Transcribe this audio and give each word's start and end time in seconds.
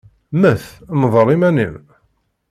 Mmet, 0.33 0.65
mḍel 0.99 1.27
iman-im. 1.35 1.75